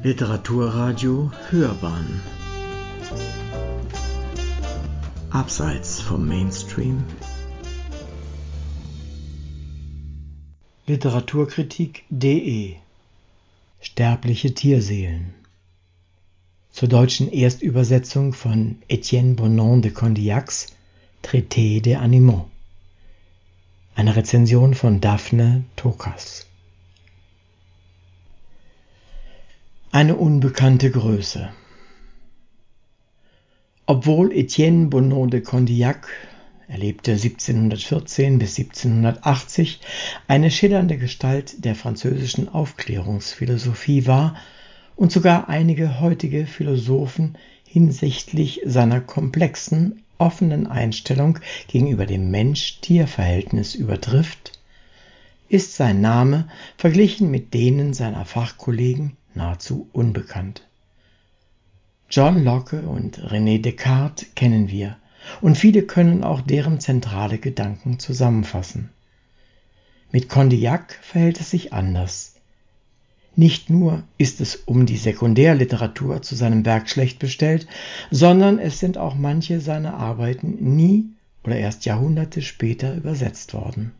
Literaturradio 0.00 1.32
Hörbahn 1.50 2.20
Abseits 5.30 6.00
vom 6.00 6.28
Mainstream 6.28 7.04
Literaturkritik.de 10.86 12.76
Sterbliche 13.80 14.54
Tierseelen 14.54 15.34
zur 16.70 16.88
deutschen 16.88 17.28
Erstübersetzung 17.32 18.34
von 18.34 18.76
Etienne 18.86 19.34
Bonan 19.34 19.82
de 19.82 19.90
Condillacs 19.90 20.68
Traité 21.24 21.80
des 21.80 21.96
Animaux. 21.96 22.48
Eine 23.96 24.14
Rezension 24.14 24.74
von 24.74 25.00
Daphne 25.00 25.64
Tokas. 25.74 26.47
Eine 29.90 30.16
unbekannte 30.16 30.90
Größe. 30.90 31.48
Obwohl 33.86 34.32
Etienne 34.32 34.88
Bonan 34.88 35.30
de 35.30 35.40
Condillac 35.40 36.06
er 36.68 36.76
lebte 36.76 37.12
1714 37.12 38.38
bis 38.38 38.58
1780, 38.58 39.80
eine 40.26 40.50
schillernde 40.50 40.98
Gestalt 40.98 41.64
der 41.64 41.74
französischen 41.74 42.50
Aufklärungsphilosophie 42.50 44.06
war 44.06 44.36
und 44.94 45.10
sogar 45.10 45.48
einige 45.48 46.00
heutige 46.00 46.44
Philosophen 46.44 47.38
hinsichtlich 47.64 48.60
seiner 48.66 49.00
komplexen, 49.00 50.02
offenen 50.18 50.66
Einstellung 50.66 51.38
gegenüber 51.66 52.04
dem 52.04 52.30
Mensch-Tier-Verhältnis 52.30 53.74
übertrifft, 53.74 54.58
ist 55.48 55.76
sein 55.76 56.02
Name 56.02 56.46
verglichen 56.76 57.30
mit 57.30 57.54
denen 57.54 57.94
seiner 57.94 58.26
Fachkollegen 58.26 59.16
nahezu 59.34 59.88
unbekannt. 59.92 60.66
John 62.10 62.42
Locke 62.42 62.82
und 62.82 63.18
René 63.18 63.60
Descartes 63.60 64.34
kennen 64.34 64.68
wir, 64.68 64.96
und 65.40 65.58
viele 65.58 65.82
können 65.82 66.24
auch 66.24 66.40
deren 66.40 66.80
zentrale 66.80 67.38
Gedanken 67.38 67.98
zusammenfassen. 67.98 68.90
Mit 70.10 70.28
Condillac 70.28 70.98
verhält 71.02 71.40
es 71.40 71.50
sich 71.50 71.72
anders. 71.72 72.36
Nicht 73.36 73.68
nur 73.70 74.02
ist 74.16 74.40
es 74.40 74.56
um 74.56 74.86
die 74.86 74.96
Sekundärliteratur 74.96 76.22
zu 76.22 76.34
seinem 76.34 76.64
Werk 76.64 76.88
schlecht 76.88 77.18
bestellt, 77.18 77.68
sondern 78.10 78.58
es 78.58 78.80
sind 78.80 78.98
auch 78.98 79.14
manche 79.14 79.60
seiner 79.60 79.94
Arbeiten 79.94 80.56
nie 80.76 81.10
oder 81.44 81.56
erst 81.56 81.84
Jahrhunderte 81.84 82.42
später 82.42 82.94
übersetzt 82.94 83.54
worden. 83.54 83.92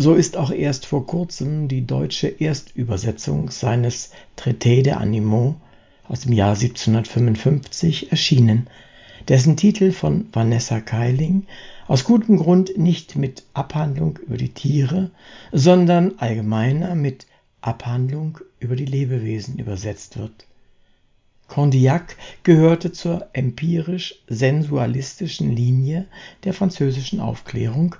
So 0.00 0.14
ist 0.14 0.36
auch 0.38 0.50
erst 0.50 0.86
vor 0.86 1.06
kurzem 1.06 1.68
die 1.68 1.86
deutsche 1.86 2.28
Erstübersetzung 2.28 3.50
seines 3.50 4.12
Traité 4.34 4.80
des 4.80 4.94
Animaux 4.94 5.56
aus 6.08 6.20
dem 6.20 6.32
Jahr 6.32 6.54
1755 6.54 8.10
erschienen, 8.10 8.68
dessen 9.28 9.58
Titel 9.58 9.92
von 9.92 10.30
Vanessa 10.32 10.80
Keiling 10.80 11.42
aus 11.86 12.04
gutem 12.04 12.38
Grund 12.38 12.78
nicht 12.78 13.16
mit 13.16 13.42
Abhandlung 13.52 14.18
über 14.26 14.38
die 14.38 14.54
Tiere, 14.54 15.10
sondern 15.52 16.14
allgemeiner 16.16 16.94
mit 16.94 17.26
Abhandlung 17.60 18.38
über 18.58 18.76
die 18.76 18.86
Lebewesen 18.86 19.58
übersetzt 19.58 20.18
wird. 20.18 20.46
Condillac 21.46 22.16
gehörte 22.42 22.92
zur 22.92 23.28
empirisch-sensualistischen 23.34 25.54
Linie 25.54 26.06
der 26.44 26.54
französischen 26.54 27.20
Aufklärung 27.20 27.96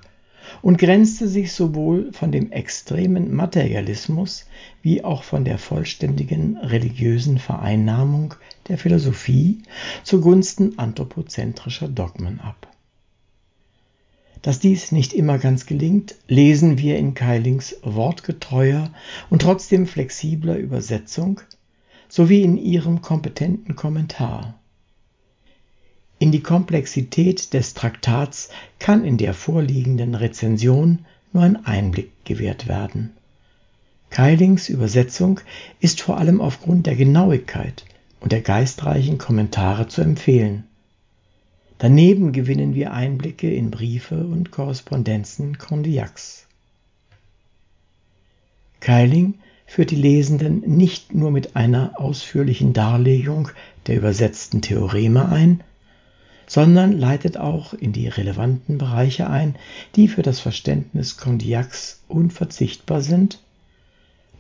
und 0.62 0.78
grenzte 0.78 1.28
sich 1.28 1.52
sowohl 1.52 2.12
von 2.12 2.33
dem 2.33 2.52
extremen 2.52 3.34
Materialismus 3.34 4.47
wie 4.82 5.05
auch 5.05 5.22
von 5.22 5.44
der 5.44 5.58
vollständigen 5.58 6.56
religiösen 6.56 7.38
Vereinnahmung 7.38 8.34
der 8.69 8.78
Philosophie 8.78 9.62
zugunsten 10.04 10.78
anthropozentrischer 10.78 11.88
Dogmen 11.88 12.41
ab. 12.41 12.69
Dass 14.42 14.59
dies 14.59 14.91
nicht 14.91 15.12
immer 15.12 15.38
ganz 15.38 15.66
gelingt, 15.66 16.14
lesen 16.26 16.78
wir 16.78 16.97
in 16.97 17.14
Keilings 17.14 17.76
wortgetreuer 17.82 18.91
und 19.28 19.43
trotzdem 19.43 19.87
flexibler 19.87 20.56
Übersetzung 20.56 21.41
sowie 22.09 22.43
in 22.43 22.56
ihrem 22.56 23.03
kompetenten 23.03 23.76
Kommentar. 23.76 24.59
In 26.20 26.32
die 26.32 26.42
Komplexität 26.42 27.54
des 27.54 27.72
Traktats 27.72 28.50
kann 28.78 29.06
in 29.06 29.16
der 29.16 29.32
vorliegenden 29.32 30.14
Rezension 30.14 30.98
nur 31.32 31.44
ein 31.44 31.64
Einblick 31.64 32.10
gewährt 32.26 32.69
werden. 32.69 33.12
Keilings 34.10 34.69
Übersetzung 34.69 35.41
ist 35.81 36.03
vor 36.03 36.19
allem 36.19 36.42
aufgrund 36.42 36.86
der 36.86 36.94
Genauigkeit 36.94 37.86
und 38.20 38.32
der 38.32 38.42
geistreichen 38.42 39.16
Kommentare 39.16 39.88
zu 39.88 40.03
empfehlen. 40.03 40.64
Daneben 41.78 42.32
gewinnen 42.32 42.75
wir 42.75 42.92
Einblicke 42.92 43.50
in 43.50 43.70
Briefe 43.70 44.26
und 44.26 44.50
Korrespondenzen 44.50 45.56
Condillacs. 45.56 46.47
Keiling 48.81 49.38
führt 49.64 49.91
die 49.91 49.97
Lesenden 49.97 50.60
nicht 50.76 51.14
nur 51.14 51.31
mit 51.31 51.56
einer 51.56 51.98
ausführlichen 51.98 52.75
Darlegung 52.75 53.48
der 53.87 53.97
übersetzten 53.97 54.60
Theoreme 54.60 55.31
ein, 55.31 55.62
sondern 56.50 56.99
leitet 56.99 57.37
auch 57.37 57.75
in 57.75 57.93
die 57.93 58.09
relevanten 58.09 58.77
Bereiche 58.77 59.31
ein, 59.31 59.55
die 59.94 60.09
für 60.09 60.22
das 60.22 60.41
Verständnis 60.41 61.16
Condillacs 61.16 62.00
unverzichtbar 62.09 63.03
sind. 63.03 63.38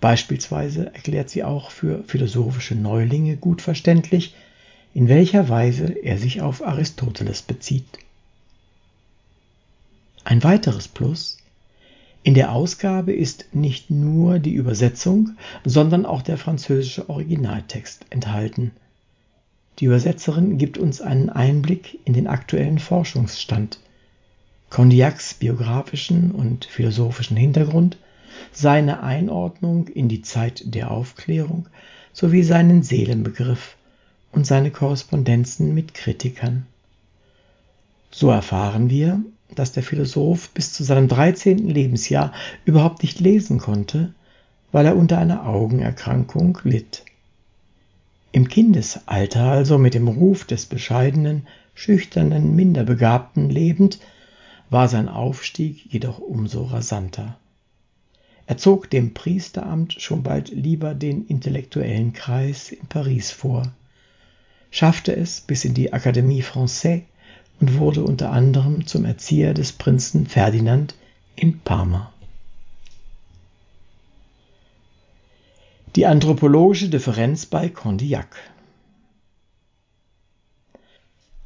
Beispielsweise 0.00 0.86
erklärt 0.86 1.30
sie 1.30 1.44
auch 1.44 1.70
für 1.70 2.02
philosophische 2.08 2.74
Neulinge 2.74 3.36
gut 3.36 3.62
verständlich, 3.62 4.34
in 4.92 5.06
welcher 5.06 5.48
Weise 5.48 5.84
er 6.02 6.18
sich 6.18 6.42
auf 6.42 6.66
Aristoteles 6.66 7.42
bezieht. 7.42 7.86
Ein 10.24 10.42
weiteres 10.42 10.88
Plus 10.88 11.38
in 12.24 12.34
der 12.34 12.50
Ausgabe 12.50 13.12
ist 13.12 13.54
nicht 13.54 13.88
nur 13.88 14.40
die 14.40 14.54
Übersetzung, 14.54 15.36
sondern 15.64 16.04
auch 16.04 16.22
der 16.22 16.38
französische 16.38 17.08
Originaltext 17.08 18.04
enthalten. 18.10 18.72
Die 19.78 19.86
Übersetzerin 19.86 20.58
gibt 20.58 20.78
uns 20.78 21.00
einen 21.00 21.30
Einblick 21.30 21.98
in 22.04 22.12
den 22.12 22.26
aktuellen 22.26 22.78
Forschungsstand, 22.78 23.78
Condillacs 24.68 25.34
biografischen 25.34 26.32
und 26.32 26.64
philosophischen 26.64 27.36
Hintergrund, 27.36 27.96
seine 28.52 29.02
Einordnung 29.02 29.88
in 29.88 30.08
die 30.08 30.22
Zeit 30.22 30.62
der 30.66 30.90
Aufklärung 30.90 31.68
sowie 32.12 32.42
seinen 32.42 32.82
Seelenbegriff 32.82 33.76
und 34.32 34.46
seine 34.46 34.70
Korrespondenzen 34.70 35.74
mit 35.74 35.94
Kritikern. 35.94 36.66
So 38.10 38.30
erfahren 38.30 38.90
wir, 38.90 39.22
dass 39.54 39.72
der 39.72 39.82
Philosoph 39.82 40.50
bis 40.50 40.72
zu 40.72 40.84
seinem 40.84 41.08
13. 41.08 41.68
Lebensjahr 41.68 42.32
überhaupt 42.64 43.02
nicht 43.02 43.20
lesen 43.20 43.58
konnte, 43.58 44.14
weil 44.72 44.86
er 44.86 44.96
unter 44.96 45.18
einer 45.18 45.46
Augenerkrankung 45.46 46.58
litt. 46.62 47.04
Im 48.32 48.48
Kindesalter 48.48 49.44
also 49.44 49.78
mit 49.78 49.94
dem 49.94 50.08
Ruf 50.08 50.44
des 50.44 50.66
bescheidenen, 50.66 51.46
schüchternen, 51.74 52.54
minderbegabten 52.54 53.50
lebend, 53.50 53.98
war 54.68 54.88
sein 54.88 55.08
Aufstieg 55.08 55.92
jedoch 55.92 56.18
umso 56.18 56.64
rasanter. 56.64 57.38
Er 58.46 58.56
zog 58.56 58.90
dem 58.90 59.14
Priesteramt 59.14 59.94
schon 60.00 60.22
bald 60.22 60.50
lieber 60.50 60.94
den 60.94 61.26
intellektuellen 61.26 62.12
Kreis 62.12 62.70
in 62.70 62.86
Paris 62.86 63.30
vor 63.30 63.72
schaffte 64.70 65.14
es 65.14 65.40
bis 65.40 65.64
in 65.64 65.74
die 65.74 65.92
Akademie 65.92 66.42
Française 66.42 67.02
und 67.60 67.78
wurde 67.78 68.04
unter 68.04 68.30
anderem 68.30 68.86
zum 68.86 69.04
Erzieher 69.04 69.52
des 69.52 69.72
Prinzen 69.72 70.26
Ferdinand 70.26 70.94
in 71.36 71.60
Parma. 71.60 72.12
Die 75.96 76.06
anthropologische 76.06 76.88
Differenz 76.88 77.46
bei 77.46 77.68
Condillac 77.68 78.36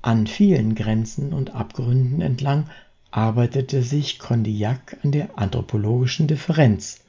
An 0.02 0.26
vielen 0.26 0.75
Grenzen 0.75 1.32
und 1.32 1.55
Abgründen 1.55 2.20
entlang 2.20 2.69
arbeitete 3.11 3.82
sich 3.82 4.19
Condillac 4.19 4.99
an 5.02 5.12
der 5.12 5.38
anthropologischen 5.38 6.26
Differenz. 6.26 7.00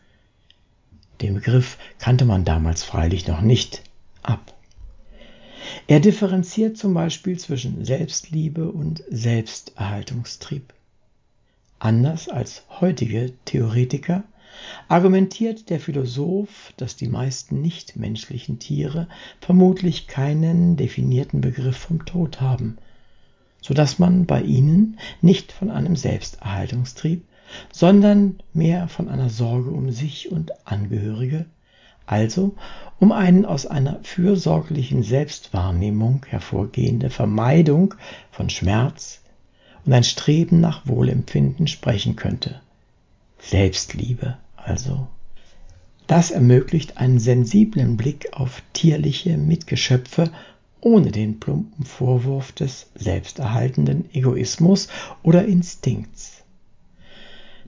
Den 1.20 1.34
Begriff 1.34 1.78
kannte 2.00 2.24
man 2.24 2.46
damals 2.46 2.86
freilich 2.86 3.28
noch 3.28 3.42
nicht 3.42 3.84
ab. 4.24 4.54
Er 5.88 6.00
differenziert 6.00 6.78
zum 6.78 6.94
Beispiel 6.94 7.38
zwischen 7.38 7.84
Selbstliebe 7.84 8.72
und 8.72 9.04
Selbsterhaltungstrieb. 9.10 10.74
Anders 11.80 12.30
als 12.30 12.64
heutige 12.80 13.34
Theoretiker 13.44 14.24
argumentiert 14.88 15.70
der 15.70 15.80
Philosoph, 15.80 16.74
dass 16.78 16.96
die 16.96 17.08
meisten 17.08 17.62
nichtmenschlichen 17.62 18.60
Tiere 18.60 19.08
vermutlich 19.40 20.08
keinen 20.08 20.78
definierten 20.78 21.42
Begriff 21.42 21.78
vom 21.78 22.06
Tod 22.06 22.42
haben, 22.42 22.78
so 23.62 23.74
dass 23.74 24.00
man 24.00 24.26
bei 24.26 24.42
ihnen 24.42 25.00
nicht 25.22 25.52
von 25.52 25.72
einem 25.72 25.96
Selbsterhaltungstrieb, 25.96 27.24
sondern 27.72 28.40
mehr 28.54 28.88
von 28.88 29.10
einer 29.10 29.30
Sorge 29.30 29.72
um 29.72 29.92
sich 29.92 30.32
und 30.32 30.68
Angehörige, 30.68 31.46
Also 32.08 32.56
um 33.00 33.12
einen 33.12 33.46
aus 33.46 33.66
einer 33.66 34.00
fürsorglichen 34.04 35.04
Selbstwahrnehmung 35.04 36.26
hervorgehende 36.28 37.10
Vermeidung 37.10 37.96
von 38.32 38.50
Schmerz 38.50 39.22
und 39.86 39.94
ein 39.94 40.04
Streben 40.04 40.60
nach 40.60 40.88
Wohlempfinden 40.88 41.68
sprechen 41.68 42.16
könnte. 42.16 42.62
Selbstliebe 43.40 44.38
also. 44.66 45.08
Das 46.08 46.32
ermöglicht 46.32 46.98
einen 46.98 47.20
sensiblen 47.20 47.98
Blick 47.98 48.28
auf 48.34 48.62
tierliche 48.74 49.38
Mitgeschöpfe 49.38 50.32
ohne 50.82 51.12
den 51.12 51.40
plumpen 51.40 51.84
Vorwurf 51.84 52.52
des 52.52 52.92
selbsterhaltenden 52.94 54.14
Egoismus 54.14 54.88
oder 55.24 55.44
Instinkts. 55.46 56.44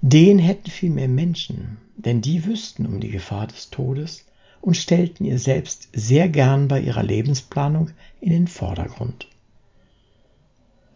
Den 0.01 0.37
hätten 0.37 0.69
vielmehr 0.69 1.07
Menschen, 1.07 1.77
denn 1.95 2.21
die 2.21 2.45
wüssten 2.45 2.85
um 2.85 2.99
die 2.99 3.09
Gefahr 3.09 3.47
des 3.47 3.71
Todes 3.71 4.25
und 4.61 4.77
stellten 4.77 5.25
ihr 5.25 5.39
selbst 5.39 5.89
sehr 5.93 6.29
gern 6.29 6.67
bei 6.67 6.79
ihrer 6.79 7.01
Lebensplanung 7.01 7.89
in 8.21 8.29
den 8.29 8.47
Vordergrund. 8.47 9.27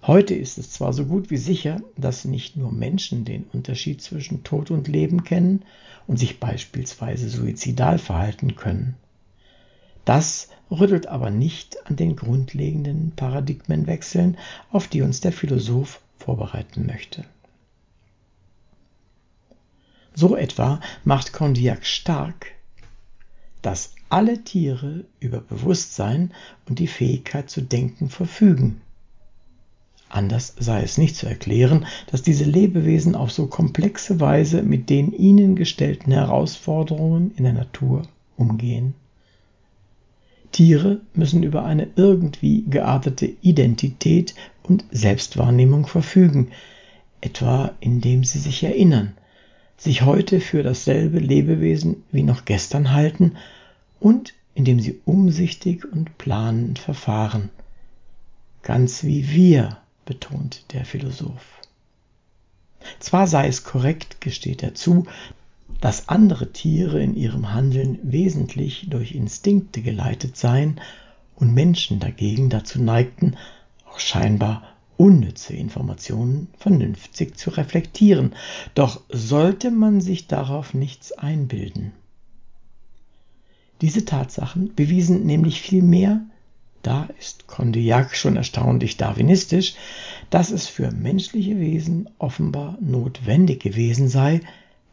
Heute 0.03 0.33
ist 0.33 0.57
es 0.57 0.71
zwar 0.71 0.94
so 0.94 1.06
gut 1.06 1.30
wie 1.30 1.38
sicher, 1.38 1.80
dass 1.95 2.25
nicht 2.25 2.57
nur 2.57 2.71
Menschen 2.71 3.24
den 3.24 3.44
Unterschied 3.53 4.01
zwischen 4.01 4.44
Tod 4.44 4.71
und 4.71 4.88
Leben 4.88 5.24
kennen 5.24 5.62
und 6.07 6.18
sich 6.18 6.39
beispielsweise 6.39 7.30
suizidal 7.30 8.00
verhalten 8.00 8.56
können. 8.56 8.95
Das 10.03 10.50
rüttelt 10.71 11.06
aber 11.06 11.30
nicht 11.30 11.86
an 11.86 11.98
den 11.98 12.15
grundlegenden 12.15 13.12
Paradigmenwechseln, 13.15 14.39
auf 14.71 14.88
die 14.88 15.03
uns 15.03 15.21
der 15.21 15.33
Philosoph 15.33 16.01
vorbereiten 16.18 16.88
möchte. 16.88 17.24
So 20.15 20.36
etwa 20.36 20.81
macht 21.03 21.31
Condillac 21.31 21.86
stark, 21.86 22.48
dass 23.62 23.94
alle 24.09 24.44
Tiere 24.44 25.06
über 25.19 25.42
Bewusstsein 25.42 26.33
und 26.68 26.80
die 26.80 26.88
Fähigkeit 26.88 27.51
zu 27.51 27.62
denken 27.62 28.09
verfügen 28.09 28.81
Anders 30.13 30.56
sei 30.60 30.84
es 30.84 30.98
nicht 30.98 31.16
zu 31.16 31.25
erklären, 31.25 31.86
dass 32.08 32.22
diese 32.22 32.44
Lebewesen 32.44 33.16
auf 33.16 33.31
so 33.31 33.48
komplexe 33.48 34.19
Weise 34.19 34.62
mit 34.62 34.90
den 34.90 35.13
ihnen 35.13 35.56
gestellten 35.56 36.12
Herausforderungen 36.12 37.31
in 37.38 37.46
der 37.46 37.54
Natur 37.54 38.02
umgehen. 38.36 38.94
Tiere 40.52 41.00
müssen 41.13 41.44
über 41.44 41.63
eine 41.63 41.88
irgendwie 41.96 42.66
geartete 42.69 43.25
Identität 43.42 44.36
und 44.63 44.84
Selbstwahrnehmung 44.92 45.88
verfügen, 45.88 46.50
etwa 47.22 47.72
indem 47.80 48.25
sie 48.25 48.40
sich 48.40 48.63
erinnern, 48.63 49.13
sich 49.78 50.02
heute 50.02 50.42
für 50.42 50.62
dasselbe 50.62 51.19
Lebewesen 51.19 52.04
wie 52.12 52.24
noch 52.24 52.44
gestern 52.44 52.92
halten 52.92 53.38
und 54.02 54.34
indem 54.56 54.81
sie 54.81 55.00
umsichtig 55.06 55.86
und 55.86 56.18
planend 56.18 56.80
verfahren, 56.80 57.50
ganz 58.62 59.06
wie 59.06 59.30
wir 59.30 59.78
betont 60.06 60.65
der 60.74 60.86
Philosoph. 60.86 61.62
Zwar 63.00 63.27
sei 63.27 63.48
es 63.48 63.63
korrekt, 63.63 64.21
gesteht 64.21 64.63
er 64.63 64.74
zu, 64.74 65.06
dass 65.80 66.09
andere 66.09 66.51
Tiere 66.51 67.01
in 67.01 67.15
ihrem 67.15 67.53
Handeln 67.53 68.00
wesentlich 68.03 68.88
durch 68.89 69.13
Instinkte 69.13 69.81
geleitet 69.81 70.38
seien 70.38 70.81
und 71.36 71.53
Menschen 71.53 72.00
dagegen 72.00 72.50
dazu 72.50 72.81
neigten, 72.81 73.36
auch 73.89 74.00
scheinbar 74.00 74.63
unnütze 74.98 75.56
Informationen 75.56 76.48
vernünftig 76.57 77.38
zu 77.38 77.50
reflektieren, 77.50 78.36
doch 78.75 79.01
sollte 79.09 79.71
man 79.71 80.00
sich 80.00 80.27
darauf 80.27 80.75
nichts 80.75 81.12
einbilden. 81.13 81.92
Diese 83.81 84.06
Tatsachen 84.06 84.75
bewiesen 84.75 85.25
nämlich 85.25 85.62
vielmehr, 85.62 86.21
da 86.83 87.10
ist 87.19 87.48
Condillac 87.48 88.16
schon 88.16 88.38
erstaunlich 88.38 88.98
darwinistisch, 88.98 89.75
dass 90.30 90.51
es 90.51 90.68
für 90.68 90.92
menschliche 90.92 91.60
Wesen 91.60 92.10
offenbar 92.18 92.78
notwendig 92.81 93.62
gewesen 93.62 94.07
sei, 94.07 94.42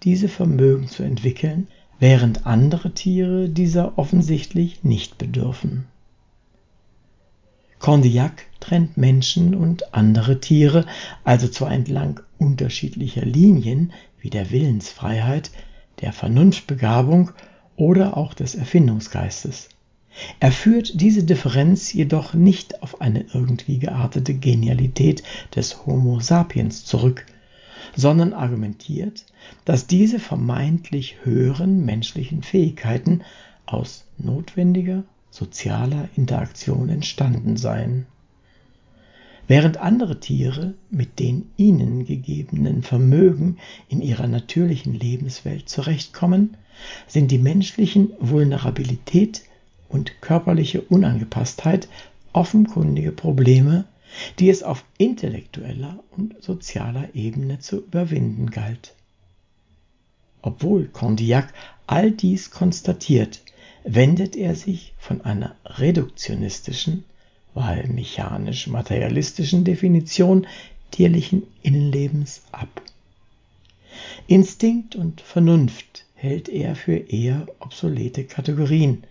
diese 0.03 0.29
Vermögen 0.29 0.89
zu 0.89 1.03
entwickeln, 1.03 1.69
während 1.99 2.47
andere 2.47 2.93
Tiere 2.95 3.49
dieser 3.49 3.99
offensichtlich 3.99 4.85
nicht 4.85 5.19
bedürfen. 5.19 5.87
Condillac 7.79 8.47
trennt 8.61 8.97
Menschen 8.97 9.55
und 9.55 9.95
andere 9.95 10.41
Tiere 10.41 10.85
also 11.25 11.49
zwar 11.49 11.71
entlang 11.71 12.21
unterschiedlicher 12.39 13.25
Linien 13.25 13.93
wie 14.21 14.31
der 14.31 14.51
Willensfreiheit, 14.51 15.51
der 16.01 16.13
Vernunftbegabung 16.13 17.31
oder 17.77 18.17
auch 18.17 18.35
des 18.35 18.55
Erfindungsgeistes. 18.57 19.69
Er 20.41 20.53
führt 20.53 21.01
diese 21.01 21.25
Differenz 21.25 21.93
jedoch 21.93 22.35
nicht 22.35 22.83
auf 22.83 23.01
eine 23.01 23.25
irgendwie 23.33 23.79
geartete 23.79 24.35
Genialität 24.35 25.23
des 25.55 25.87
Homo 25.87 26.21
sapiens 26.21 26.85
zurück, 26.85 27.27
sondern 27.97 28.33
argumentiert, 28.33 29.25
dass 29.65 29.87
diese 29.87 30.19
vermeintlich 30.19 31.17
höheren 31.25 31.85
menschlichen 31.85 32.43
Fähigkeiten 32.43 33.23
aus 33.67 34.05
notwendiger 34.19 35.05
sozialer 35.31 36.09
Interaktion 36.17 36.89
entstanden 36.89 37.57
seien. 37.57 38.07
Während 39.47 39.79
andere 39.79 40.21
Tiere 40.21 40.75
mit 40.91 41.19
den 41.19 41.51
ihnen 41.57 42.05
gegebenen 42.05 42.83
Vermögen 42.83 43.57
in 43.89 44.03
ihrer 44.03 44.27
natürlichen 44.27 44.93
Lebenswelt 44.93 45.71
zurechtkommen, 45.71 46.57
sind 47.07 47.31
die 47.31 47.39
menschlichen 47.39 48.11
Vulnerabilität 48.21 49.43
und 49.89 50.21
körperliche 50.21 50.83
Unangepasstheit 50.83 51.89
offenkundige 52.33 53.13
Probleme, 53.13 53.85
die 54.39 54.51
es 54.51 54.63
auf 54.63 54.85
intellektueller 54.97 56.03
und 56.11 56.43
sozialer 56.43 57.09
Ebene 57.15 57.59
zu 57.59 57.79
überwinden 57.79 58.51
galt. 58.51 58.95
Obwohl 60.43 60.87
Condillac 60.87 61.53
all 61.87 62.11
dies 62.11 62.51
konstatiert, 62.51 63.41
wendet 63.85 64.37
er 64.37 64.55
sich 64.55 64.95
von 64.99 65.23
einer 65.23 65.57
reduktionistischen, 65.65 67.05
weil 67.55 67.89
mechanisch-materialistischen 67.89 69.65
Definition 69.65 70.47
tierlichen 70.91 71.43
Innenlebens 71.63 72.43
ab. 72.53 72.83
Instinkt 74.27 74.95
und 74.97 75.21
Vernunft 75.21 76.05
hält 76.15 76.49
er 76.49 76.77
für 76.77 76.97
eher 76.97 77.47
obsolete 77.59 78.25
Kategorien, 78.25 79.05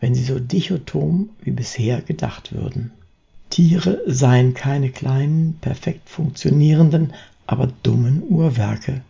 wenn 0.00 0.14
sie 0.14 0.24
so 0.24 0.38
dichotom 0.38 1.30
wie 1.42 1.50
bisher 1.50 2.00
gedacht 2.00 2.52
würden. 2.52 2.90
Tiere 3.50 4.00
seien 4.06 4.54
keine 4.54 4.90
kleinen, 4.90 5.58
perfekt 5.60 6.08
funktionierenden, 6.08 7.12
aber 7.46 7.68
dummen 7.82 8.22
Uhrwerke, 8.28 9.02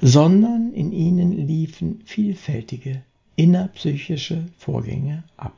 sondern 0.00 0.72
in 0.72 0.92
ihnen 0.92 1.46
liefen 1.46 2.00
vielfältige 2.04 3.02
innerpsychische 3.36 4.46
Vorgänge 4.58 5.24
ab. 5.36 5.54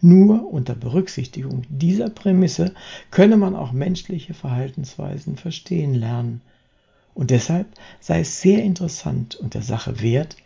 Nur 0.00 0.52
unter 0.52 0.74
Berücksichtigung 0.74 1.62
dieser 1.68 2.08
Prämisse 2.08 2.72
könne 3.10 3.36
man 3.36 3.56
auch 3.56 3.72
menschliche 3.72 4.32
Verhaltensweisen 4.32 5.36
verstehen 5.36 5.94
lernen, 5.94 6.40
und 7.14 7.30
deshalb 7.30 7.66
sei 7.98 8.20
es 8.20 8.40
sehr 8.40 8.62
interessant 8.62 9.34
und 9.34 9.54
der 9.54 9.62
Sache 9.62 10.00
wert, 10.00 10.36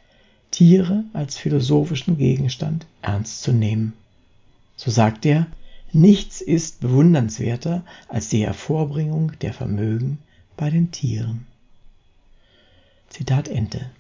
Tiere 0.53 1.05
als 1.13 1.37
philosophischen 1.37 2.19
Gegenstand 2.19 2.87
ernst 3.01 3.43
zu 3.43 3.53
nehmen. 3.53 3.95
So 4.77 4.91
sagt 4.91 5.27
er, 5.27 5.47
nichts 5.93 6.41
ist 6.41 6.81
bewundernswerter 6.81 7.83
als 8.09 8.29
die 8.29 8.45
Hervorbringung 8.45 9.33
der 9.41 9.53
Vermögen 9.55 10.19
bei 10.57 10.71
den 10.71 10.93
Tieren. 10.93 11.47
Zitat 13.09 13.49
Ende. 13.49 13.91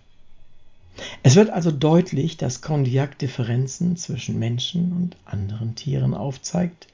Es 1.22 1.36
wird 1.36 1.50
also 1.50 1.70
deutlich, 1.70 2.36
dass 2.36 2.60
Condillac 2.60 3.18
Differenzen 3.18 3.96
zwischen 3.96 4.38
Menschen 4.38 4.92
und 4.92 5.16
anderen 5.24 5.74
Tieren 5.74 6.14
aufzeigt, 6.14 6.86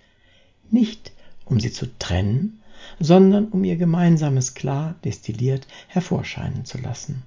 nicht 0.71 1.13
um 1.45 1.59
sie 1.59 1.73
zu 1.73 1.87
trennen, 1.99 2.61
sondern 3.01 3.49
um 3.49 3.65
ihr 3.65 3.77
Gemeinsames 3.77 4.55
klar 4.55 4.95
destilliert 5.05 5.67
hervorscheinen 5.89 6.65
zu 6.65 6.79
lassen. 6.79 7.25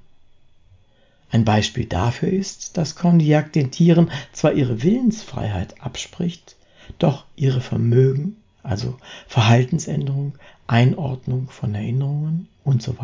Ein 1.32 1.46
Beispiel 1.46 1.86
dafür 1.86 2.30
ist, 2.30 2.78
dass 2.78 2.96
Condillac 2.96 3.54
den 3.54 3.72
Tieren 3.72 4.12
zwar 4.34 4.54
ihre 4.54 4.84
Willensfreiheit 4.84 5.82
abspricht, 5.82 6.56
doch 7.00 7.26
ihre 7.36 7.62
Vermögen, 7.62 8.36
also 8.64 8.98
Verhaltensänderung, 9.28 10.34
Einordnung 10.68 11.50
von 11.50 11.74
Erinnerungen 11.74 12.48
und 12.64 12.84
so 12.84 12.96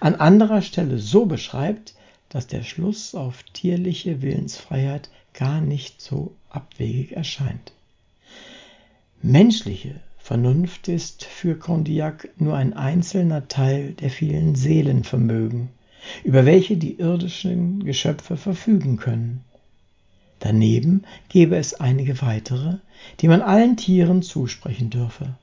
an 0.00 0.14
anderer 0.14 0.62
Stelle 0.62 0.98
so 0.98 1.26
beschreibt, 1.26 1.94
dass 2.28 2.46
der 2.46 2.62
Schluss 2.62 3.14
auf 3.14 3.42
tierliche 3.52 4.22
Willensfreiheit 4.22 5.10
gar 5.34 5.60
nicht 5.60 6.00
so 6.00 6.34
abwegig 6.50 7.12
erscheint. 7.12 7.72
Menschliche 9.22 10.00
Vernunft 10.18 10.88
ist 10.88 11.24
für 11.24 11.56
Condillac 11.58 12.28
nur 12.38 12.56
ein 12.56 12.72
einzelner 12.72 13.48
Teil 13.48 13.92
der 13.92 14.10
vielen 14.10 14.54
Seelenvermögen, 14.54 15.70
über 16.22 16.46
welche 16.46 16.76
die 16.76 16.98
irdischen 16.98 17.84
Geschöpfe 17.84 18.36
verfügen 18.36 18.96
können. 18.96 19.40
Daneben 20.38 21.04
gäbe 21.28 21.56
es 21.56 21.74
einige 21.74 22.20
weitere, 22.20 22.76
die 23.20 23.28
man 23.28 23.40
allen 23.40 23.76
Tieren 23.76 24.22
zusprechen 24.22 24.90
dürfe. 24.90 25.34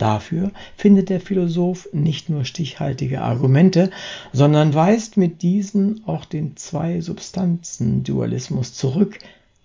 Dafür 0.00 0.50
findet 0.76 1.08
der 1.10 1.20
Philosoph 1.20 1.88
nicht 1.92 2.30
nur 2.30 2.46
stichhaltige 2.46 3.20
Argumente, 3.20 3.90
sondern 4.32 4.72
weist 4.72 5.18
mit 5.18 5.42
diesen 5.42 6.02
auch 6.06 6.24
den 6.24 6.56
Zwei-Substanzen-Dualismus 6.56 8.72
zurück, 8.72 9.18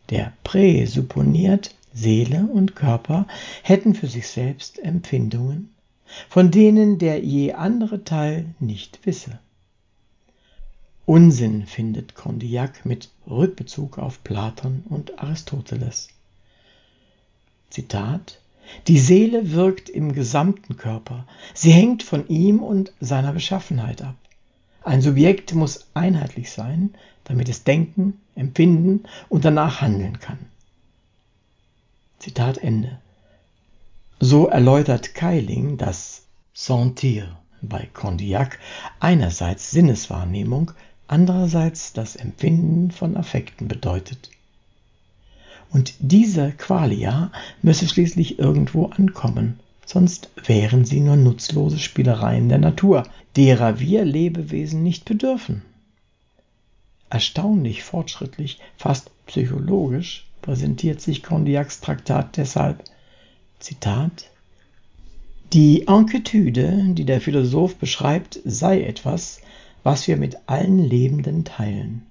der 0.10 0.34
präsupponiert, 0.44 1.74
Seele 1.94 2.50
und 2.52 2.76
Körper 2.76 3.28
hätten 3.64 3.96
für 3.96 4.08
sich 4.08 4.28
selbst 4.28 4.78
Empfindungen, 4.80 5.70
von 6.28 6.52
denen 6.52 6.98
der 6.98 7.24
je 7.24 7.54
andere 7.54 8.04
Teil 8.04 8.48
nicht 8.60 9.00
wisse. 9.06 9.40
Unsinn 11.06 11.68
findet 11.68 12.16
Condillac 12.16 12.86
mit 12.86 13.12
Rückbezug 13.28 14.00
auf 14.00 14.24
Platon 14.24 14.84
und 14.90 15.20
Aristoteles. 15.20 16.10
Zitat 17.70 18.40
die 18.88 19.00
Seele 19.00 19.52
wirkt 19.52 19.90
im 19.90 20.14
gesamten 20.14 20.78
Körper. 20.78 21.26
Sie 21.54 21.72
hängt 21.72 22.04
von 22.04 22.28
ihm 22.28 22.62
und 22.62 22.94
seiner 23.00 23.34
Beschaffenheit 23.34 24.02
ab. 24.02 24.16
Ein 24.84 25.02
Subjekt 25.02 25.54
muss 25.54 25.88
einheitlich 25.94 26.52
sein, 26.52 26.94
damit 27.24 27.50
es 27.50 27.64
denken, 27.64 28.20
empfinden 28.36 29.04
und 29.30 29.46
danach 29.46 29.82
handeln 29.82 30.20
kann. 30.20 30.40
Zitat 32.20 32.58
Ende. 32.60 33.00
So 34.20 34.48
erläutert 34.48 35.16
Keiling, 35.16 35.78
dass 35.78 36.24
Sentir 36.54 37.38
bei 37.62 37.88
Condillac 37.94 38.60
einerseits 39.00 39.72
Sinneswahrnehmung, 39.72 40.72
andererseits 41.08 41.94
das 41.94 42.16
Empfinden 42.16 42.92
von 42.92 43.18
Affekten 43.18 43.68
bedeutet. 43.68 44.30
Und 45.72 45.94
diese 46.00 46.52
Qualia 46.52 47.32
müsse 47.62 47.88
schließlich 47.88 48.40
irgendwo 48.40 48.86
ankommen, 48.86 49.60
sonst 49.86 50.30
wären 50.46 50.86
sie 50.86 51.00
nur 51.00 51.16
nutzlose 51.16 51.80
Spielereien 51.80 52.50
der 52.50 52.60
Natur, 52.60 53.04
derer 53.36 53.80
wir 53.80 54.06
Lebewesen 54.06 54.84
nicht 54.84 55.06
bedürfen. 55.06 55.64
Erstaunlich 57.10 57.84
fortschrittlich, 57.84 58.60
fast 58.78 59.12
psychologisch 59.28 60.26
präsentiert 60.42 61.02
sich 61.02 61.24
Condillacs 61.24 61.82
Traktat 61.82 62.38
deshalb. 62.38 62.84
Zitat 63.60 64.30
Die 65.54 65.88
Enquetude, 65.88 66.86
die 66.90 67.06
der 67.06 67.22
Philosoph 67.22 67.76
beschreibt, 67.76 68.40
sei 68.44 68.84
etwas, 68.84 69.40
was 69.86 70.08
wir 70.08 70.18
mit 70.18 70.36
allen 70.48 70.80
Lebenden 70.80 71.46
teilen. 71.46 72.08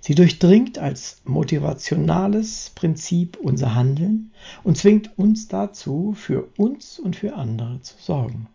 Sie 0.00 0.16
durchdringt 0.16 0.76
als 0.76 1.22
motivationales 1.24 2.72
Prinzip 2.74 3.38
unser 3.40 3.76
Handeln 3.76 4.32
und 4.64 4.76
zwingt 4.76 5.16
uns 5.16 5.46
dazu, 5.46 6.14
für 6.16 6.48
uns 6.56 6.98
und 6.98 7.14
für 7.14 7.34
andere 7.36 7.80
zu 7.82 7.94
sorgen. 7.98 8.48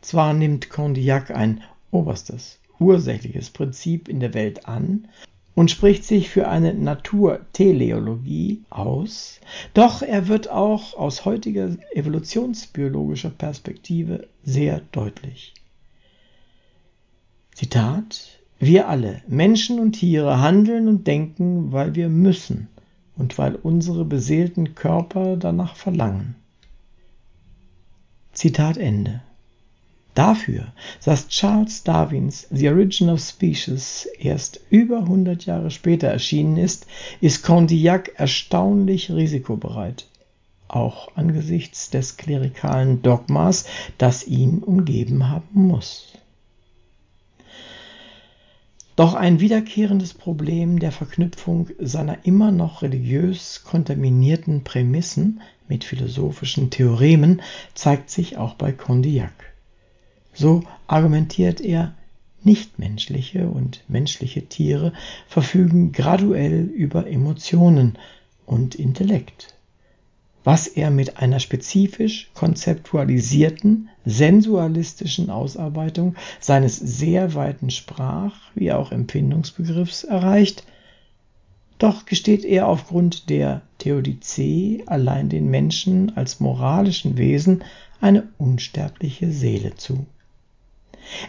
Zwar 0.00 0.32
nimmt 0.32 0.70
Condillac 0.70 1.30
ein 1.30 1.60
oberstes, 1.90 2.58
ursächliches 2.78 3.50
Prinzip 3.50 4.08
in 4.08 4.20
der 4.20 4.32
Welt 4.32 4.66
an 4.66 5.06
und 5.54 5.70
spricht 5.70 6.04
sich 6.04 6.30
für 6.30 6.48
eine 6.48 6.72
Naturteleologie 6.72 8.62
aus, 8.70 9.40
doch 9.74 10.00
er 10.00 10.28
wird 10.28 10.48
auch 10.48 10.94
aus 10.94 11.26
heutiger 11.26 11.76
evolutionsbiologischer 11.92 13.30
Perspektive 13.30 14.26
sehr 14.42 14.80
deutlich. 14.92 15.52
Zitat 17.60 18.40
wir 18.58 18.88
alle, 18.88 19.20
Menschen 19.28 19.80
und 19.80 19.92
Tiere, 19.92 20.40
handeln 20.40 20.88
und 20.88 21.06
denken, 21.06 21.72
weil 21.72 21.94
wir 21.94 22.08
müssen 22.08 22.68
und 23.18 23.36
weil 23.36 23.54
unsere 23.54 24.06
beseelten 24.06 24.74
Körper 24.74 25.36
danach 25.36 25.76
verlangen. 25.76 26.36
Zitat 28.32 28.78
Ende. 28.78 29.20
Dafür, 30.14 30.72
dass 31.04 31.28
Charles 31.28 31.82
Darwins 31.82 32.46
The 32.50 32.70
Origin 32.70 33.10
of 33.10 33.20
Species 33.20 34.08
erst 34.18 34.60
über 34.70 35.00
100 35.00 35.44
Jahre 35.44 35.70
später 35.70 36.08
erschienen 36.08 36.56
ist, 36.56 36.86
ist 37.20 37.42
Condillac 37.42 38.12
erstaunlich 38.16 39.10
risikobereit, 39.10 40.06
auch 40.66 41.14
angesichts 41.14 41.90
des 41.90 42.16
klerikalen 42.16 43.02
Dogmas, 43.02 43.66
das 43.98 44.26
ihn 44.26 44.60
umgeben 44.60 45.28
haben 45.28 45.66
muss. 45.66 46.14
Doch 49.00 49.14
ein 49.14 49.40
wiederkehrendes 49.40 50.12
Problem 50.12 50.78
der 50.78 50.92
Verknüpfung 50.92 51.70
seiner 51.78 52.26
immer 52.26 52.52
noch 52.52 52.82
religiös 52.82 53.64
kontaminierten 53.64 54.62
Prämissen 54.62 55.40
mit 55.68 55.84
philosophischen 55.84 56.68
Theoremen 56.68 57.40
zeigt 57.72 58.10
sich 58.10 58.36
auch 58.36 58.56
bei 58.56 58.72
Condillac. 58.72 59.54
So 60.34 60.64
argumentiert 60.86 61.62
er, 61.62 61.94
nichtmenschliche 62.42 63.48
und 63.48 63.82
menschliche 63.88 64.44
Tiere 64.50 64.92
verfügen 65.28 65.92
graduell 65.92 66.64
über 66.64 67.06
Emotionen 67.06 67.96
und 68.44 68.74
Intellekt 68.74 69.54
was 70.44 70.66
er 70.66 70.90
mit 70.90 71.18
einer 71.18 71.38
spezifisch 71.38 72.30
konzeptualisierten, 72.34 73.89
sensualistischen 74.04 75.30
Ausarbeitung 75.30 76.16
seines 76.40 76.76
sehr 76.76 77.34
weiten 77.34 77.70
Sprach- 77.70 78.50
wie 78.54 78.72
auch 78.72 78.92
Empfindungsbegriffs 78.92 80.04
erreicht, 80.04 80.64
doch 81.78 82.04
gesteht 82.04 82.44
er 82.44 82.68
aufgrund 82.68 83.30
der 83.30 83.62
Theodizee 83.78 84.84
allein 84.86 85.30
den 85.30 85.50
Menschen 85.50 86.16
als 86.16 86.38
moralischen 86.38 87.16
Wesen 87.16 87.64
eine 88.00 88.28
unsterbliche 88.38 89.32
Seele 89.32 89.74
zu. 89.76 90.06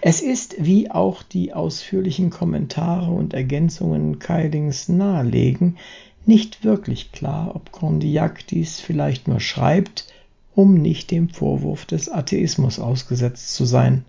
Es 0.02 0.22
ist, 0.22 0.56
wie 0.60 0.92
auch 0.92 1.24
die 1.24 1.54
ausführlichen 1.54 2.30
Kommentare 2.30 3.12
und 3.12 3.34
Ergänzungen 3.34 4.20
Keilings 4.20 4.90
nahelegen, 4.90 5.78
nicht 6.26 6.64
wirklich 6.64 7.12
klar, 7.12 7.56
ob 7.56 7.72
Condillac 7.72 8.46
dies 8.48 8.80
vielleicht 8.80 9.28
nur 9.28 9.40
schreibt, 9.40 10.11
um 10.56 10.76
nicht 10.76 11.12
dem 11.12 11.30
Vorwurf 11.30 11.86
des 11.86 12.10
Atheismus 12.10 12.80
ausgesetzt 12.80 13.54
zu 13.56 13.66
sein. 13.66 14.06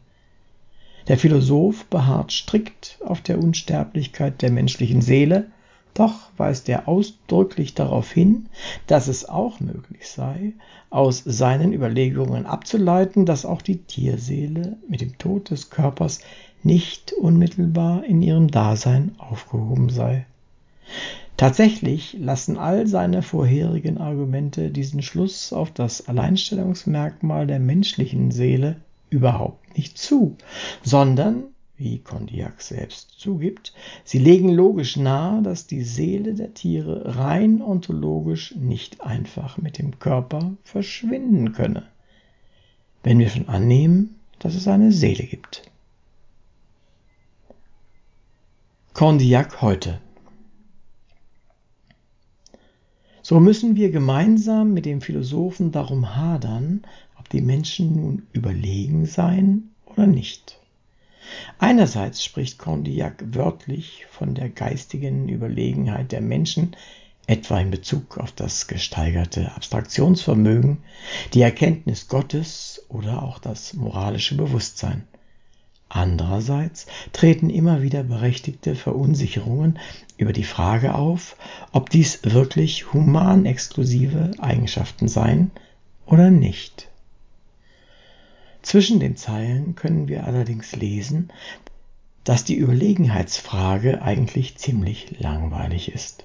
Der 1.08 1.18
Philosoph 1.18 1.84
beharrt 1.86 2.32
strikt 2.32 2.98
auf 3.04 3.20
der 3.20 3.38
Unsterblichkeit 3.38 4.40
der 4.42 4.50
menschlichen 4.50 5.02
Seele, 5.02 5.48
doch 5.94 6.30
weist 6.36 6.68
er 6.68 6.88
ausdrücklich 6.88 7.74
darauf 7.74 8.10
hin, 8.10 8.46
dass 8.86 9.08
es 9.08 9.28
auch 9.28 9.60
möglich 9.60 10.08
sei, 10.08 10.52
aus 10.90 11.22
seinen 11.24 11.72
Überlegungen 11.72 12.46
abzuleiten, 12.46 13.26
dass 13.26 13.44
auch 13.44 13.62
die 13.62 13.78
Tierseele 13.78 14.78
mit 14.88 15.00
dem 15.00 15.18
Tod 15.18 15.50
des 15.50 15.70
Körpers 15.70 16.20
nicht 16.62 17.12
unmittelbar 17.12 18.04
in 18.04 18.22
ihrem 18.22 18.48
Dasein 18.48 19.16
aufgehoben 19.18 19.90
sei. 19.90 20.26
Tatsächlich 21.42 22.16
lassen 22.20 22.56
all 22.56 22.86
seine 22.86 23.20
vorherigen 23.20 23.98
Argumente 23.98 24.70
diesen 24.70 25.02
Schluss 25.02 25.52
auf 25.52 25.72
das 25.72 26.06
Alleinstellungsmerkmal 26.06 27.48
der 27.48 27.58
menschlichen 27.58 28.30
Seele 28.30 28.76
überhaupt 29.10 29.76
nicht 29.76 29.98
zu, 29.98 30.36
sondern, 30.84 31.42
wie 31.76 31.98
Condillac 31.98 32.62
selbst 32.62 33.18
zugibt, 33.18 33.74
sie 34.04 34.20
legen 34.20 34.50
logisch 34.50 34.96
nahe, 34.96 35.42
dass 35.42 35.66
die 35.66 35.82
Seele 35.82 36.34
der 36.34 36.54
Tiere 36.54 37.16
rein 37.18 37.60
ontologisch 37.60 38.54
nicht 38.54 39.00
einfach 39.00 39.58
mit 39.58 39.78
dem 39.78 39.98
Körper 39.98 40.52
verschwinden 40.62 41.54
könne, 41.54 41.88
wenn 43.02 43.18
wir 43.18 43.28
schon 43.28 43.48
annehmen, 43.48 44.14
dass 44.38 44.54
es 44.54 44.68
eine 44.68 44.92
Seele 44.92 45.24
gibt. 45.24 45.62
Condillac 48.94 49.60
heute 49.60 49.98
So 53.32 53.40
müssen 53.40 53.76
wir 53.76 53.90
gemeinsam 53.90 54.74
mit 54.74 54.84
dem 54.84 55.00
Philosophen 55.00 55.72
darum 55.72 56.16
hadern, 56.16 56.82
ob 57.18 57.30
die 57.30 57.40
Menschen 57.40 57.96
nun 57.96 58.26
überlegen 58.34 59.06
seien 59.06 59.70
oder 59.86 60.06
nicht. 60.06 60.58
Einerseits 61.58 62.22
spricht 62.22 62.58
Condillac 62.58 63.24
wörtlich 63.34 64.04
von 64.10 64.34
der 64.34 64.50
geistigen 64.50 65.30
Überlegenheit 65.30 66.12
der 66.12 66.20
Menschen, 66.20 66.76
etwa 67.26 67.58
in 67.58 67.70
Bezug 67.70 68.18
auf 68.18 68.32
das 68.32 68.66
gesteigerte 68.66 69.50
Abstraktionsvermögen, 69.52 70.82
die 71.32 71.40
Erkenntnis 71.40 72.08
Gottes 72.08 72.84
oder 72.90 73.22
auch 73.22 73.38
das 73.38 73.72
moralische 73.72 74.36
Bewusstsein. 74.36 75.04
Andererseits 75.94 76.86
treten 77.12 77.50
immer 77.50 77.82
wieder 77.82 78.02
berechtigte 78.02 78.74
Verunsicherungen 78.74 79.78
über 80.16 80.32
die 80.32 80.42
Frage 80.42 80.94
auf, 80.94 81.36
ob 81.70 81.90
dies 81.90 82.20
wirklich 82.22 82.94
humanexklusive 82.94 84.30
Eigenschaften 84.38 85.06
seien 85.06 85.50
oder 86.06 86.30
nicht. 86.30 86.88
Zwischen 88.62 89.00
den 89.00 89.16
Zeilen 89.16 89.74
können 89.74 90.08
wir 90.08 90.26
allerdings 90.26 90.74
lesen, 90.74 91.30
dass 92.24 92.44
die 92.44 92.56
Überlegenheitsfrage 92.56 94.00
eigentlich 94.00 94.56
ziemlich 94.56 95.16
langweilig 95.18 95.92
ist. 95.92 96.24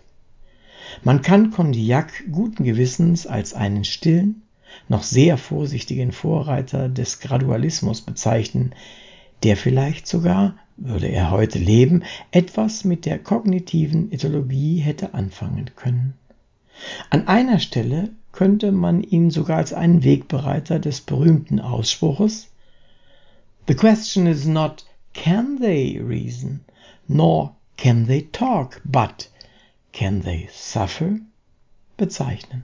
Man 1.03 1.21
kann 1.21 1.51
Condillac 1.51 2.24
guten 2.31 2.63
Gewissens 2.63 3.27
als 3.27 3.53
einen 3.53 3.83
stillen, 3.83 4.43
noch 4.88 5.03
sehr 5.03 5.38
vorsichtigen 5.38 6.13
Vorreiter 6.13 6.88
des 6.88 7.19
Gradualismus 7.19 8.00
bezeichnen, 8.00 8.74
der 9.44 9.58
vielleicht 9.58 10.08
sogar, 10.08 10.56
würde 10.77 11.08
er 11.08 11.32
heute 11.32 11.60
leben, 11.60 12.03
etwas 12.32 12.84
mit 12.84 13.06
der 13.06 13.20
kognitiven 13.20 14.12
Ethologie 14.12 14.79
hätte 14.79 15.13
anfangen 15.13 15.72
können. 15.75 16.13
An 17.10 17.27
einer 17.27 17.60
Stelle 17.60 18.10
könnte 18.32 18.72
man 18.72 19.01
ihn 19.01 19.32
sogar 19.32 19.58
als 19.58 19.74
einen 19.74 20.03
Wegbereiter 20.03 20.79
des 20.79 21.01
berühmten 21.01 21.60
Ausspruches 21.60 22.50
The 23.67 23.75
question 23.75 24.27
is 24.27 24.46
not 24.46 24.86
can 25.13 25.60
they 25.60 26.00
reason, 26.00 26.62
nor 27.08 27.56
can 27.75 28.08
they 28.08 28.22
talk, 28.32 28.82
but 28.86 29.29
can 29.91 30.22
they 30.22 30.48
suffer 30.51 31.20
bezeichnen. 31.98 32.63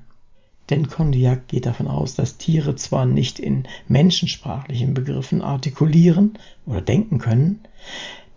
Denn 0.69 0.87
Condillac 0.87 1.47
geht 1.49 1.65
davon 1.65 1.87
aus, 1.87 2.15
dass 2.15 2.37
Tiere 2.37 2.75
zwar 2.75 3.05
nicht 3.05 3.39
in 3.39 3.67
menschensprachlichen 3.87 4.93
Begriffen 4.93 5.41
artikulieren 5.41 6.37
oder 6.65 6.81
denken 6.81 7.17
können, 7.17 7.59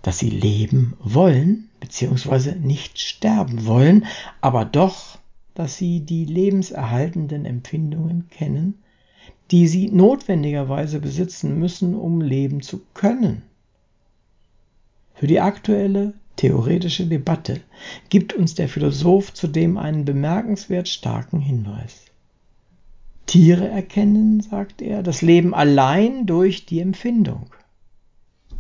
dass 0.03 0.19
sie 0.19 0.31
leben 0.31 0.95
wollen 1.01 1.69
bzw. 1.81 2.57
nicht 2.57 2.99
sterben 2.99 3.67
wollen, 3.67 4.07
aber 4.41 4.65
doch, 4.65 5.19
dass 5.55 5.77
sie 5.77 6.01
die 6.01 6.25
lebenserhaltenden 6.25 7.45
Empfindungen 7.45 8.29
kennen, 8.29 8.75
die 9.51 9.69
sie 9.69 9.89
notwendigerweise 9.91 11.01
besitzen 11.01 11.59
müssen, 11.59 11.95
um 11.95 12.21
leben 12.21 12.61
zu 12.61 12.83
können. 12.95 13.43
Für 15.15 15.27
die 15.27 15.41
aktuelle 15.41 16.15
theoretische 16.37 17.07
Debatte 17.07 17.61
gibt 18.09 18.35
uns 18.35 18.55
der 18.55 18.69
Philosoph 18.69 19.33
zudem 19.33 19.79
einen 19.79 20.05
bemerkenswert 20.05 20.89
starken 20.89 21.41
Hinweis. 21.41 22.06
Tiere 23.27 23.69
erkennen, 23.69 24.41
sagt 24.41 24.81
er, 24.83 25.03
das 25.03 25.21
Leben 25.21 25.55
allein 25.55 26.27
durch 26.27 26.65
die 26.65 26.81
Empfindung. 26.81 27.51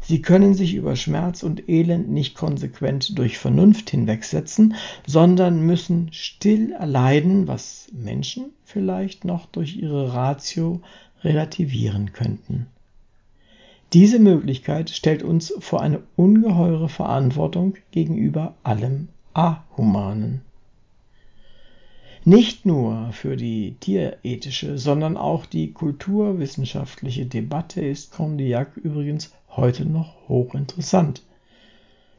Sie 0.01 0.23
können 0.23 0.55
sich 0.55 0.75
über 0.75 0.95
Schmerz 0.95 1.43
und 1.43 1.69
Elend 1.69 2.09
nicht 2.09 2.37
konsequent 2.37 3.19
durch 3.19 3.39
Vernunft 3.39 3.91
hinwegsetzen, 3.91 4.77
sondern 5.05 5.63
müssen 5.63 6.13
still 6.13 6.73
erleiden, 6.73 7.49
was 7.49 7.89
Menschen 7.93 8.53
vielleicht 8.65 9.25
noch 9.25 9.47
durch 9.47 9.77
ihre 9.77 10.15
Ratio 10.15 10.81
relativieren 11.25 12.13
könnten. 12.13 12.69
Diese 13.93 14.21
Möglichkeit 14.21 14.91
stellt 14.91 15.25
uns 15.25 15.53
vor 15.59 15.81
eine 15.81 16.03
ungeheure 16.15 16.89
Verantwortung 16.89 17.75
gegenüber 17.91 18.55
allem 18.63 19.09
Ahumanen. 19.33 20.46
Nicht 22.29 22.67
nur 22.67 23.13
für 23.13 23.37
die 23.37 23.77
tierethische, 23.79 24.79
sondern 24.79 25.17
auch 25.17 25.47
die 25.47 25.73
kulturwissenschaftliche 25.73 27.25
Debatte 27.25 27.81
ist 27.87 28.11
Condillac 28.11 28.77
übrigens 28.77 29.31
heute 29.51 29.85
noch 29.85 30.17
hochinteressant. 30.27 31.23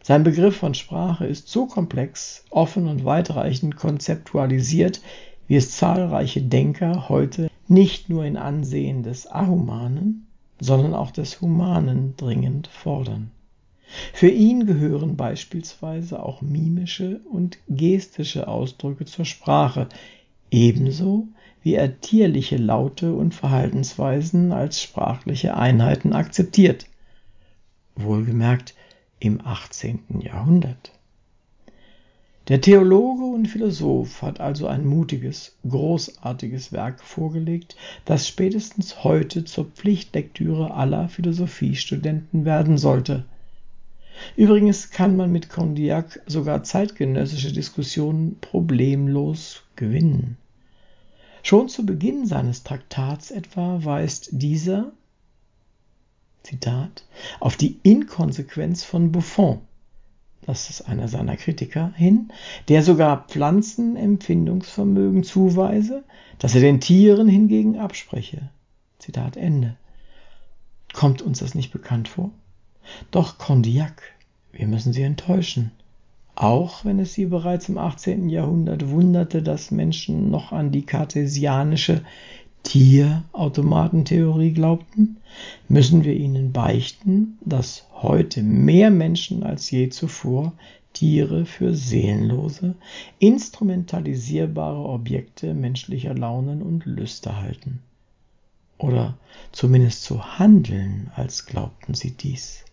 Sein 0.01 0.23
Begriff 0.23 0.55
von 0.55 0.75
Sprache 0.75 1.25
ist 1.25 1.49
so 1.49 1.65
komplex, 1.65 2.45
offen 2.51 2.87
und 2.87 3.03
weitreichend 3.03 3.75
konzeptualisiert, 3.75 5.01
wie 5.49 5.57
es 5.57 5.71
zahlreiche 5.75 6.41
Denker 6.41 7.09
heute 7.09 7.51
nicht 7.67 8.07
nur 8.07 8.23
in 8.23 8.37
Ansehen 8.37 9.03
des 9.03 9.29
Ahumanen, 9.29 10.25
sondern 10.61 10.93
auch 10.93 11.11
des 11.11 11.41
Humanen 11.41 12.13
dringend 12.15 12.67
fordern. 12.67 13.31
Für 14.13 14.29
ihn 14.29 14.65
gehören 14.65 15.15
beispielsweise 15.15 16.21
auch 16.21 16.41
mimische 16.41 17.21
und 17.31 17.57
gestische 17.67 18.47
Ausdrücke 18.47 19.05
zur 19.05 19.25
Sprache, 19.25 19.87
ebenso 20.51 21.27
wie 21.61 21.75
er 21.75 21.99
tierliche 21.99 22.57
Laute 22.57 23.13
und 23.13 23.35
Verhaltensweisen 23.35 24.51
als 24.51 24.81
sprachliche 24.81 25.57
Einheiten 25.57 26.13
akzeptiert. 26.13 26.87
Wohlgemerkt 27.95 28.75
im 29.19 29.45
18. 29.45 30.21
Jahrhundert. 30.21 30.91
Der 32.47 32.61
Theologe 32.61 33.25
und 33.25 33.47
Philosoph 33.47 34.21
hat 34.21 34.39
also 34.39 34.67
ein 34.67 34.85
mutiges, 34.85 35.57
großartiges 35.67 36.71
Werk 36.71 37.03
vorgelegt, 37.03 37.75
das 38.05 38.25
spätestens 38.25 39.03
heute 39.03 39.43
zur 39.43 39.65
Pflichtlektüre 39.65 40.73
aller 40.73 41.09
Philosophiestudenten 41.09 42.45
werden 42.45 42.77
sollte. 42.77 43.25
Übrigens 44.35 44.91
kann 44.91 45.15
man 45.15 45.31
mit 45.31 45.49
Condillac 45.49 46.21
sogar 46.25 46.63
zeitgenössische 46.63 47.51
Diskussionen 47.51 48.37
problemlos 48.39 49.63
gewinnen. 49.75 50.37
Schon 51.43 51.69
zu 51.69 51.85
Beginn 51.85 52.25
seines 52.25 52.63
Traktats 52.63 53.31
etwa 53.31 53.83
weist 53.83 54.29
dieser 54.31 54.91
Zitat 56.43 57.05
auf 57.39 57.57
die 57.57 57.79
Inkonsequenz 57.83 58.83
von 58.83 59.11
Buffon 59.11 59.61
das 60.47 60.69
ist 60.69 60.87
einer 60.87 61.09
seiner 61.09 61.35
Kritiker, 61.35 61.91
hin, 61.97 62.31
der 62.69 62.81
sogar 62.81 63.27
Pflanzen 63.27 63.97
Empfindungsvermögen 63.97 65.23
zuweise, 65.23 66.05
das 66.39 66.55
er 66.55 66.61
den 66.61 66.79
Tieren 66.79 67.27
hingegen 67.27 67.77
abspreche. 67.77 68.49
Zitat 68.97 69.35
Ende. 69.35 69.75
Kommt 70.93 71.21
uns 71.21 71.39
das 71.39 71.53
nicht 71.53 71.71
bekannt 71.71 72.07
vor? 72.07 72.31
Doch 73.11 73.37
Condillac, 73.37 74.01
wir 74.51 74.67
müssen 74.67 74.93
sie 74.93 75.03
enttäuschen. 75.03 75.71
Auch 76.35 76.85
wenn 76.85 76.99
es 76.99 77.13
sie 77.13 77.25
bereits 77.25 77.67
im 77.67 77.77
18. 77.77 78.29
Jahrhundert 78.29 78.89
wunderte, 78.89 79.41
dass 79.41 79.71
Menschen 79.71 80.29
noch 80.29 80.51
an 80.51 80.71
die 80.71 80.85
kartesianische 80.85 82.03
Tierautomatentheorie 82.63 84.51
glaubten, 84.51 85.17
müssen 85.67 86.03
wir 86.03 86.13
ihnen 86.13 86.51
beichten, 86.51 87.37
dass 87.41 87.87
heute 87.93 88.43
mehr 88.43 88.91
Menschen 88.91 89.43
als 89.43 89.71
je 89.71 89.89
zuvor 89.89 90.53
Tiere 90.93 91.45
für 91.45 91.73
seelenlose, 91.73 92.75
instrumentalisierbare 93.19 94.79
Objekte 94.79 95.53
menschlicher 95.53 96.13
Launen 96.13 96.61
und 96.61 96.85
Lüste 96.85 97.39
halten. 97.41 97.79
Oder 98.77 99.17
zumindest 99.51 100.03
zu 100.03 100.37
handeln, 100.37 101.09
als 101.15 101.45
glaubten 101.45 101.93
sie 101.93 102.11
dies. 102.11 102.65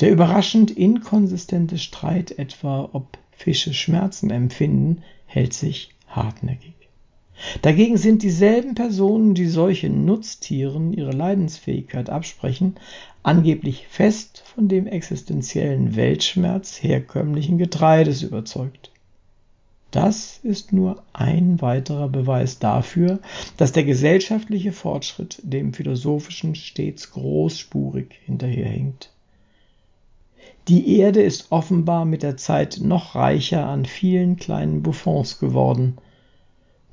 Der 0.00 0.10
überraschend 0.10 0.70
inkonsistente 0.70 1.78
Streit 1.78 2.38
etwa, 2.38 2.88
ob 2.92 3.18
Fische 3.32 3.72
Schmerzen 3.72 4.30
empfinden, 4.30 5.02
hält 5.26 5.54
sich 5.54 5.90
hartnäckig. 6.08 6.74
Dagegen 7.62 7.96
sind 7.96 8.22
dieselben 8.22 8.74
Personen, 8.74 9.34
die 9.34 9.46
solchen 9.46 10.04
Nutztieren 10.04 10.92
ihre 10.92 11.12
Leidensfähigkeit 11.12 12.10
absprechen, 12.10 12.76
angeblich 13.22 13.86
fest 13.88 14.42
von 14.54 14.68
dem 14.68 14.86
existenziellen 14.86 15.96
Weltschmerz 15.96 16.82
herkömmlichen 16.82 17.56
Getreides 17.56 18.22
überzeugt. 18.22 18.90
Das 19.90 20.38
ist 20.42 20.72
nur 20.72 21.02
ein 21.12 21.60
weiterer 21.60 22.08
Beweis 22.08 22.58
dafür, 22.58 23.18
dass 23.56 23.72
der 23.72 23.84
gesellschaftliche 23.84 24.72
Fortschritt 24.72 25.40
dem 25.42 25.72
philosophischen 25.72 26.54
stets 26.54 27.10
großspurig 27.10 28.20
hinterherhinkt. 28.24 29.10
Die 30.70 30.96
Erde 30.98 31.20
ist 31.20 31.52
offenbar 31.52 32.06
mit 32.06 32.22
der 32.22 32.38
Zeit 32.38 32.78
noch 32.82 33.14
reicher 33.14 33.66
an 33.66 33.84
vielen 33.84 34.36
kleinen 34.36 34.82
Buffons 34.82 35.38
geworden– 35.38 35.98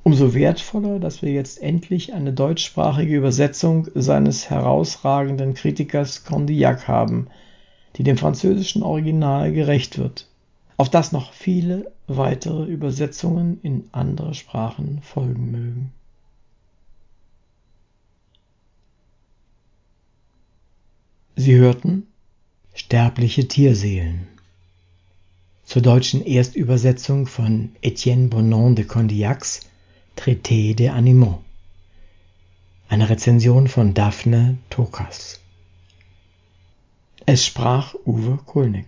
Umso 0.07 0.33
wertvoller, 0.33 0.99
dass 0.99 1.21
wir 1.21 1.33
jetzt 1.33 1.61
endlich 1.61 2.13
eine 2.13 2.31
deutschsprachige 2.31 3.17
Übersetzung 3.17 3.89
seines 3.93 4.49
herausragenden 4.49 5.53
Kritikers 5.53 6.23
Condillac 6.23 6.87
haben, 6.87 7.27
die 7.97 8.03
dem 8.03 8.17
französischen 8.17 8.83
Original 8.83 9.51
gerecht 9.51 9.97
wird, 9.97 10.29
auf 10.77 10.89
das 10.89 11.11
noch 11.11 11.33
viele 11.33 11.91
weitere 12.07 12.63
Übersetzungen 12.63 13.59
in 13.63 13.89
andere 13.91 14.33
Sprachen 14.33 15.01
folgen 15.01 15.51
mögen. 15.51 15.91
Sie 21.35 21.57
hörten 21.57 22.07
Sterbliche 22.79 23.47
Tierseelen 23.47 24.27
zur 25.65 25.81
deutschen 25.81 26.23
Erstübersetzung 26.23 27.25
von 27.25 27.75
Etienne 27.81 28.27
Bonon 28.27 28.75
de 28.75 28.85
Condillacs 28.85 29.61
Traité 30.15 30.75
des 30.75 30.91
Animaux. 30.91 31.43
Eine 32.87 33.09
Rezension 33.09 33.67
von 33.67 33.95
Daphne 33.95 34.59
Tokas. 34.69 35.41
Es 37.25 37.47
sprach 37.47 37.95
Uwe 38.05 38.37
Kulnig. 38.45 38.85